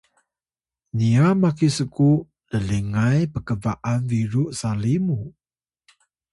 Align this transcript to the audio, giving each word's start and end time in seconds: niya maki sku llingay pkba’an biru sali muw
niya 0.97 1.27
maki 1.41 1.67
sku 1.77 2.09
llingay 2.67 3.19
pkba’an 3.33 3.99
biru 4.09 4.43
sali 4.59 4.93
muw 5.05 5.23